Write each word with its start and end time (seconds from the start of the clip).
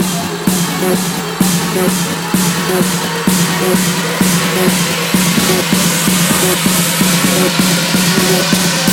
Can 0.00 0.96
never 8.24 8.89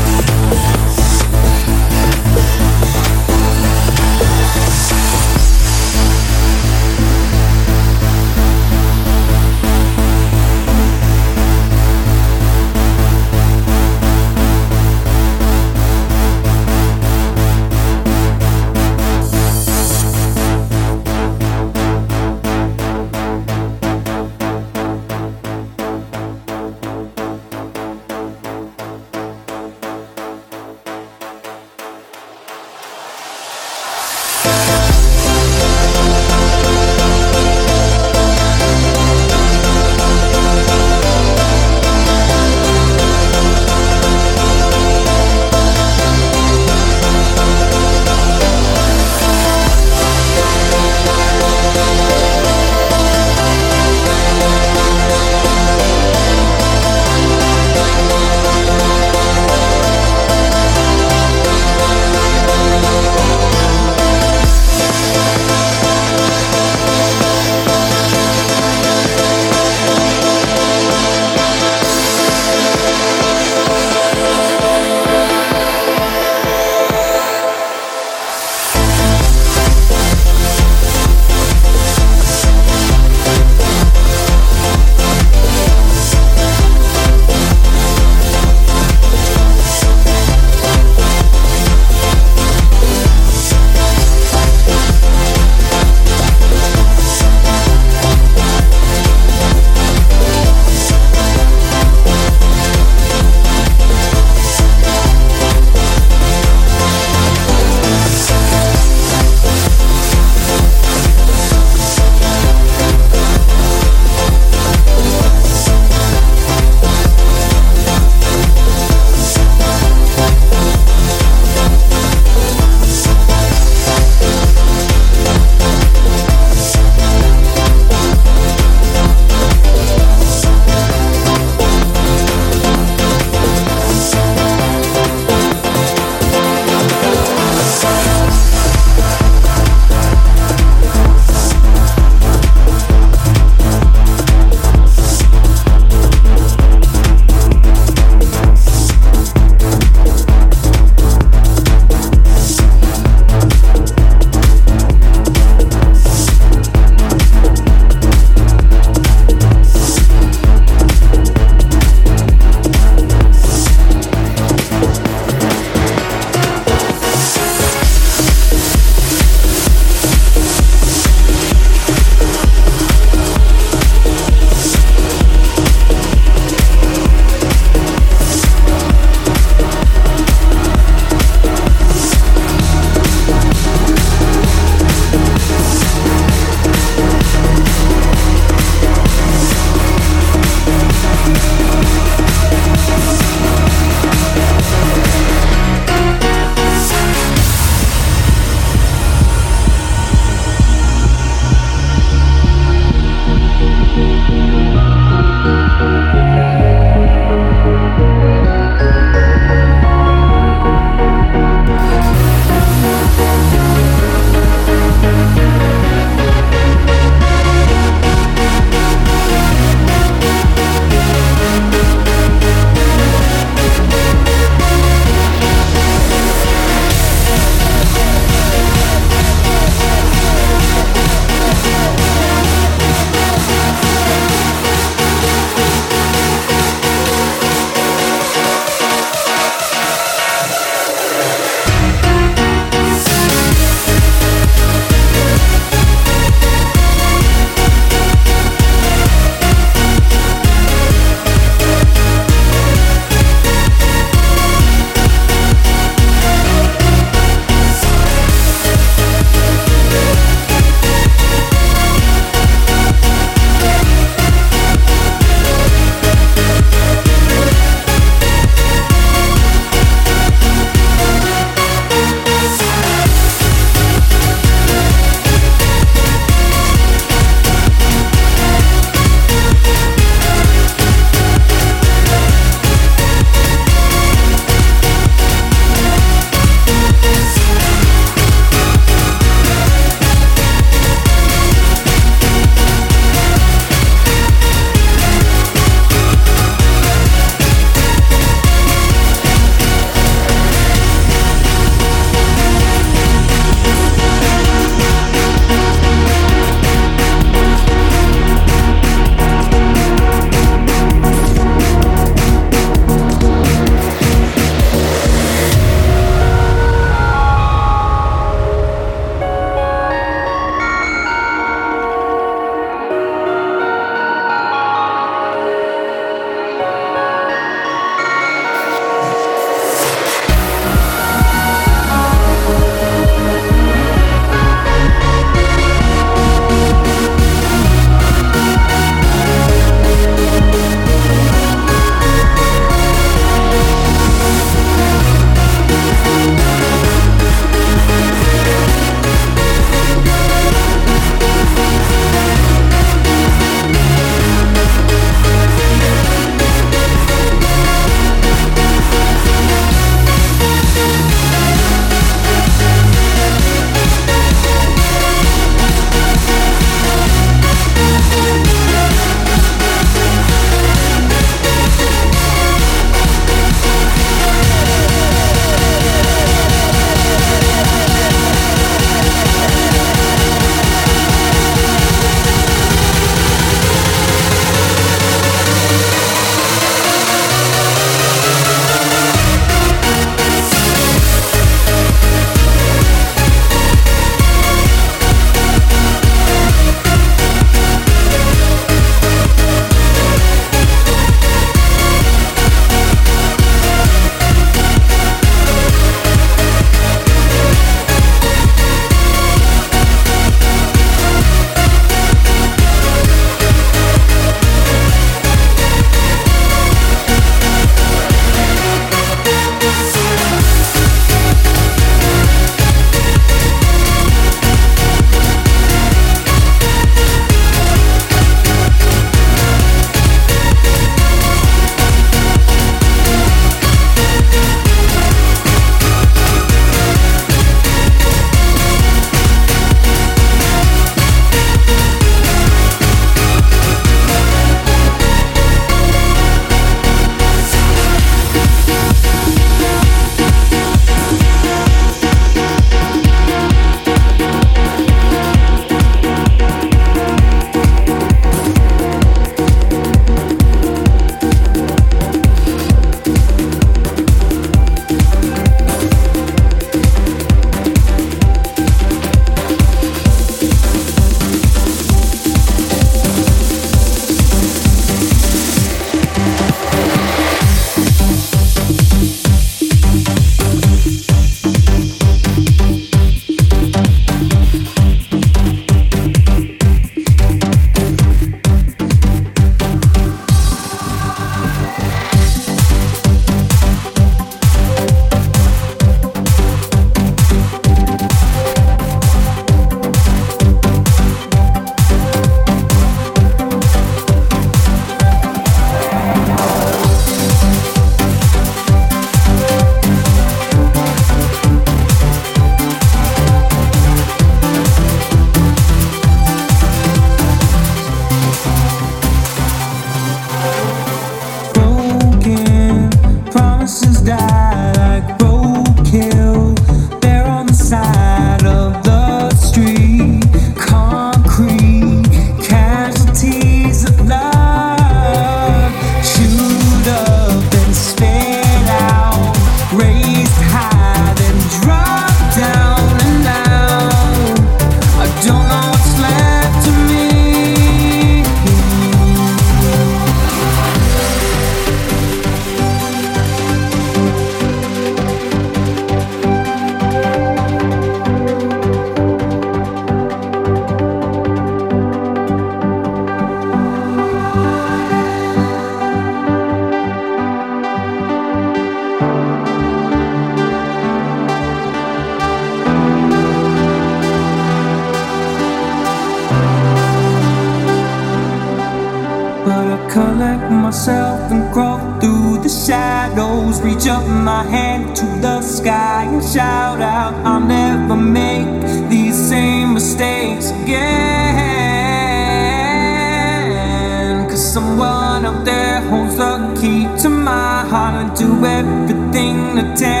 the 599.55 599.63
tent 599.75 600.00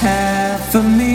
Half 0.00 0.74
of 0.76 0.86
me. 0.86 1.09